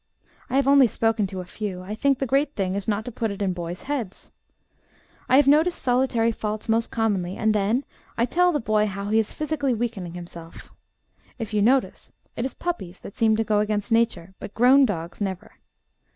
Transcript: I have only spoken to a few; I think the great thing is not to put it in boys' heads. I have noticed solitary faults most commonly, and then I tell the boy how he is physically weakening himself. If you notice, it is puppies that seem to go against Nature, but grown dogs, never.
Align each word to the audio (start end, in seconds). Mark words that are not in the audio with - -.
I 0.49 0.55
have 0.55 0.67
only 0.67 0.87
spoken 0.87 1.27
to 1.27 1.41
a 1.41 1.45
few; 1.45 1.83
I 1.83 1.93
think 1.93 2.17
the 2.17 2.25
great 2.25 2.55
thing 2.55 2.73
is 2.73 2.87
not 2.87 3.05
to 3.05 3.11
put 3.11 3.29
it 3.29 3.39
in 3.39 3.53
boys' 3.53 3.83
heads. 3.83 4.31
I 5.29 5.35
have 5.35 5.47
noticed 5.47 5.77
solitary 5.79 6.31
faults 6.31 6.67
most 6.67 6.89
commonly, 6.89 7.37
and 7.37 7.53
then 7.53 7.85
I 8.17 8.25
tell 8.25 8.51
the 8.51 8.59
boy 8.59 8.87
how 8.87 9.09
he 9.09 9.19
is 9.19 9.31
physically 9.31 9.75
weakening 9.75 10.15
himself. 10.15 10.71
If 11.37 11.53
you 11.53 11.61
notice, 11.61 12.13
it 12.35 12.45
is 12.45 12.55
puppies 12.55 12.99
that 13.01 13.15
seem 13.15 13.35
to 13.37 13.43
go 13.43 13.59
against 13.59 13.91
Nature, 13.91 14.33
but 14.39 14.55
grown 14.55 14.87
dogs, 14.87 15.21
never. 15.21 15.59